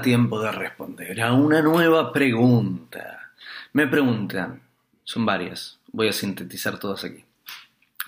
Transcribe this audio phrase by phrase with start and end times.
[0.00, 3.32] tiempo de responder a una nueva pregunta.
[3.74, 4.62] Me preguntan,
[5.04, 7.22] son varias, voy a sintetizar todas aquí.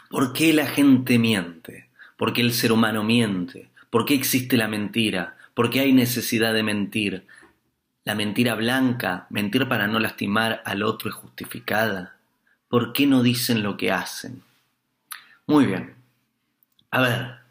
[0.09, 1.91] ¿Por qué la gente miente?
[2.17, 3.69] ¿Por qué el ser humano miente?
[3.91, 5.37] ¿Por qué existe la mentira?
[5.53, 7.27] ¿Por qué hay necesidad de mentir?
[8.05, 12.17] ¿La mentira blanca, mentir para no lastimar al otro es justificada?
[12.71, 14.43] ¿Por qué no dicen lo que hacen?
[15.47, 15.95] Muy bien.
[16.91, 17.42] A ver,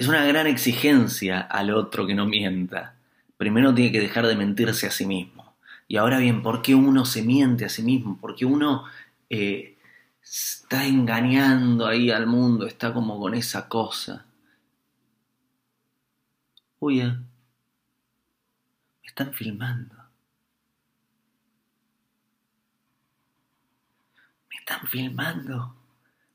[0.00, 2.94] es una gran exigencia al otro que no mienta.
[3.36, 5.54] Primero tiene que dejar de mentirse a sí mismo.
[5.88, 8.16] Y ahora bien, ¿por qué uno se miente a sí mismo?
[8.18, 8.86] Porque uno
[9.28, 9.76] eh,
[10.22, 14.24] está engañando ahí al mundo, está como con esa cosa.
[16.78, 17.18] Uy, me
[19.04, 19.96] están filmando.
[24.48, 25.76] Me están filmando.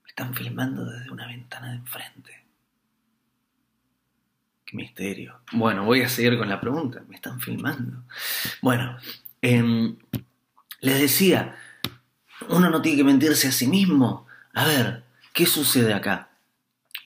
[0.03, 2.44] Me están filmando desde una ventana de enfrente.
[4.75, 5.39] Misterio.
[5.51, 7.03] Bueno, voy a seguir con la pregunta.
[7.07, 8.03] Me están filmando.
[8.61, 8.97] Bueno,
[9.41, 9.97] em,
[10.81, 11.55] les decía,
[12.49, 14.27] uno no tiene que mentirse a sí mismo.
[14.53, 16.29] A ver, ¿qué sucede acá?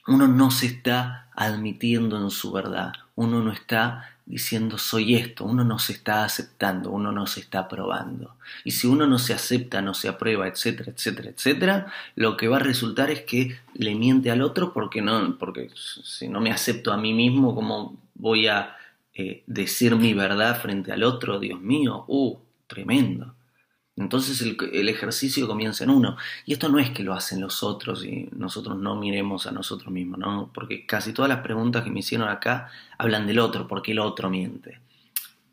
[0.06, 2.92] Uno no se está admitiendo en su verdad.
[3.14, 7.66] Uno no está diciendo soy esto, uno no se está aceptando, uno no se está
[7.66, 8.36] probando.
[8.64, 12.56] Y si uno no se acepta, no se aprueba, etcétera, etcétera, etcétera, lo que va
[12.58, 16.92] a resultar es que le miente al otro porque no, porque si no me acepto
[16.92, 18.76] a mí mismo, ¿cómo voy a
[19.14, 21.40] eh, decir mi verdad frente al otro?
[21.40, 23.34] Dios mío, uh, tremendo.
[23.96, 26.16] Entonces el, ejercicio comienza en uno.
[26.46, 29.92] Y esto no es que lo hacen los otros y nosotros no miremos a nosotros
[29.92, 30.50] mismos, ¿no?
[30.54, 34.30] Porque casi todas las preguntas que me hicieron acá hablan del otro, porque el otro
[34.30, 34.80] miente.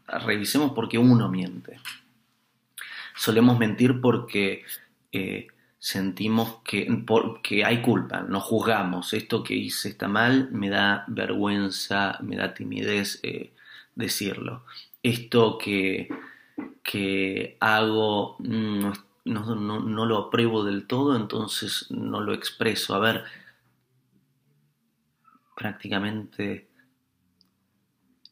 [0.08, 1.80] Revisemos por qué uno miente.
[3.16, 4.64] Solemos mentir porque
[5.12, 5.48] eh,
[5.80, 9.14] sentimos que, hay culpa, nos juzgamos.
[9.14, 13.54] Esto que hice está mal, me da vergüenza, me da timidez eh,
[13.96, 14.64] decirlo.
[15.04, 16.10] Esto que
[16.84, 18.92] que hago mm,
[19.28, 22.96] no, lo apruebo del todo, entonces no lo expreso.
[22.96, 23.26] A ver,
[25.56, 26.68] prácticamente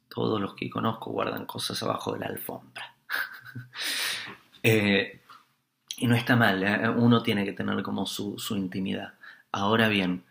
[0.10, 2.96] todos los que conozco guardan cosas abajo de la alfombra.
[4.68, 5.22] Eh,
[5.98, 6.90] y no está mal, ¿eh?
[6.90, 9.14] uno tiene que tener como su, su intimidad.
[9.52, 10.26] Ahora bien,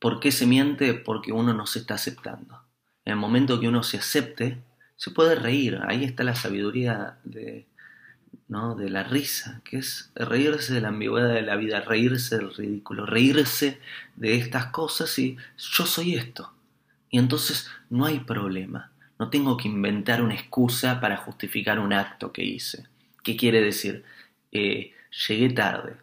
[0.00, 0.94] ¿por qué se miente?
[0.94, 2.60] Porque uno no se está aceptando.
[3.04, 4.60] En el momento que uno se acepte,
[4.98, 5.80] se puede reír.
[5.86, 7.66] Ahí está la sabiduría de,
[8.48, 8.74] ¿no?
[8.74, 13.06] de la risa, que es reírse de la ambigüedad de la vida, reírse del ridículo,
[13.06, 13.78] reírse
[14.16, 16.52] de estas cosas y yo soy esto.
[17.10, 18.90] Y entonces no hay problema.
[19.18, 22.86] No tengo que inventar una excusa para justificar un acto que hice.
[23.22, 24.04] ¿Qué quiere decir?
[24.52, 24.92] Eh,
[25.28, 25.96] llegué tarde.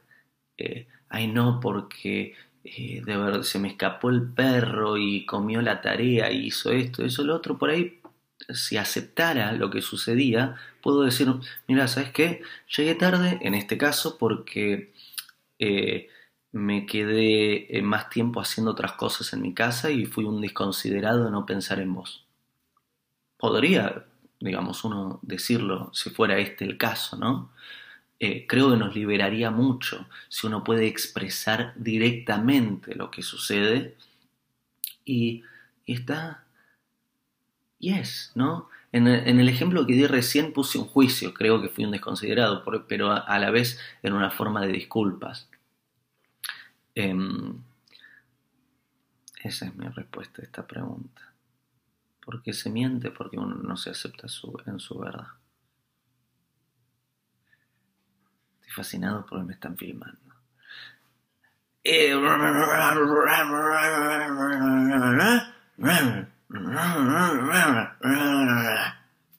[0.58, 2.34] Eh, ay no, porque
[2.64, 7.04] eh, de verdad se me escapó el perro y comió la tarea y hizo esto,
[7.04, 7.58] eso, lo otro.
[7.58, 8.00] Por ahí
[8.54, 11.28] si aceptara lo que sucedía, puedo decir,
[11.68, 12.42] mira, ¿sabes qué?
[12.76, 14.94] Llegué tarde, en este caso, porque
[15.60, 16.10] eh,
[16.52, 21.26] me quedé eh, más tiempo haciendo otras cosas en mi casa y fui un desconsiderado
[21.26, 22.26] de no pensar en vos.
[23.38, 24.06] Podría,
[24.40, 27.52] digamos, uno decirlo si fuera este el caso, ¿no?
[28.20, 33.98] Eh, creo que nos liberaría mucho si uno puede expresar directamente lo que sucede
[35.04, 35.44] y,
[35.86, 36.45] y está
[37.86, 38.70] yes, ¿no?
[38.92, 43.12] En el, ejemplo que di recién puse un juicio, creo que fui un desconsiderado, pero
[43.12, 45.50] a, la vez en una forma de disculpas.
[46.94, 47.62] Em,
[49.44, 51.34] esa es mi respuesta a esta pregunta.
[52.24, 53.12] ¿Por qué se miente?
[53.12, 54.28] Porque uno no se acepta
[54.66, 55.28] en su verdad.
[58.62, 60.26] Estoy fascinado porque me están filmando.
[61.84, 62.16] Eh,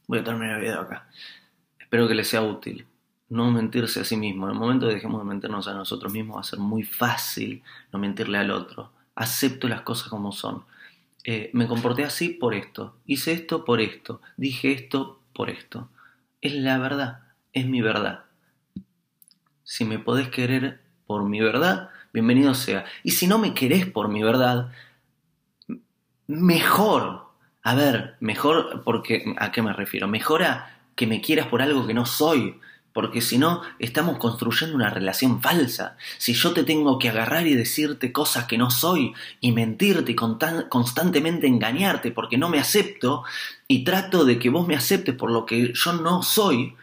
[0.07, 1.09] Voy a terminar el video acá.
[1.79, 2.87] Espero que les sea útil.
[3.29, 4.47] No mentirse a sí mismo.
[4.47, 7.63] En el momento que dejemos de mentirnos a nosotros mismos va a ser muy fácil
[7.93, 8.93] no mentirle al otro.
[9.15, 10.65] Acepto las cosas como son.
[11.25, 12.97] Eh, me comporté así por esto.
[13.07, 14.21] Hice esto por esto.
[14.37, 15.89] Dije esto por esto.
[16.43, 17.21] Es la verdad.
[17.53, 18.25] Es mi verdad.
[19.65, 22.85] Si me podés querer por mi verdad, bienvenido sea.
[23.03, 24.71] Y si no me querés por mi verdad,
[26.27, 27.27] mejor.
[27.63, 30.09] A ver, mejor porque ¿a qué me refiero?
[30.09, 32.59] Mejor a que me quieras por algo que no soy,
[32.97, 35.99] porque si no estamos construyendo una relación falsa.
[36.17, 40.17] Si yo te tengo que agarrar y decirte cosas que no soy y mentirte y
[40.17, 43.25] constantemente engañarte porque no me acepto
[43.69, 46.75] y trato de que vos me aceptes por lo que yo no soy,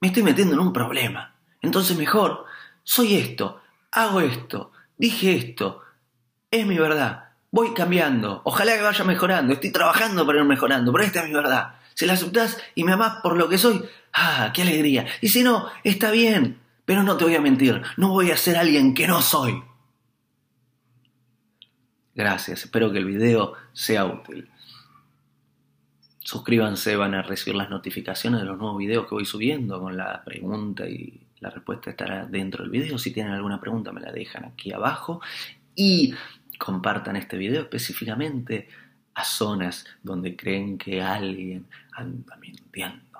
[0.00, 1.36] me estoy metiendo en un problema.
[1.60, 2.44] Entonces mejor,
[2.82, 3.60] soy esto,
[3.92, 5.82] hago esto, dije esto,
[6.50, 11.04] es mi verdad, voy cambiando, ojalá que vaya mejorando, estoy trabajando para ir mejorando, pero
[11.04, 11.74] esta es mi verdad.
[11.94, 13.84] Si la aceptás y me amás por lo que soy,
[14.14, 15.06] ¡ah, qué alegría!
[15.20, 18.56] Y si no, está bien, pero no te voy a mentir, no voy a ser
[18.56, 19.62] alguien que no soy.
[22.14, 24.48] Gracias, espero que el video sea útil.
[26.20, 30.24] Suscríbanse, van a recibir las notificaciones de los nuevos videos que voy subiendo con la
[30.24, 32.96] pregunta y la respuesta estará dentro del video.
[32.96, 35.20] Si tienen alguna pregunta me la dejan aquí abajo
[35.74, 36.14] y
[36.62, 38.68] compartan este video específicamente
[39.14, 43.18] a zonas donde creen que alguien anda mintiendo.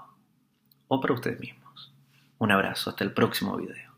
[0.86, 1.92] O para ustedes mismos.
[2.38, 3.92] Un abrazo, hasta el próximo video.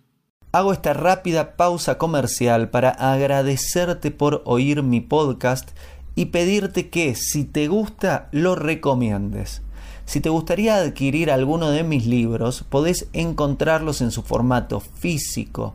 [0.52, 5.76] Hago esta rápida pausa comercial para agradecerte por oír mi podcast
[6.14, 9.62] y pedirte que si te gusta lo recomiendes.
[10.06, 15.75] Si te gustaría adquirir alguno de mis libros, podés encontrarlos en su formato físico